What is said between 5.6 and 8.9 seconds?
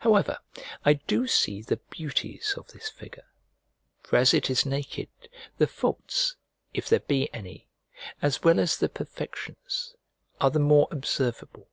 faults, if there be any, as well as the